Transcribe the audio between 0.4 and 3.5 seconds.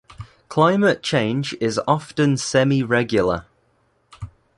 Climate change is often semi-regular.